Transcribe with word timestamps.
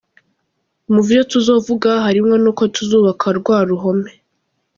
Mu 0.93 1.01
vyo 1.07 1.21
tuzovuga 1.31 1.91
harimwo 2.05 2.35
nuko 2.43 2.63
tuzubaka 2.75 3.27
rwa 3.39 3.57
ruhome!". 3.69 4.11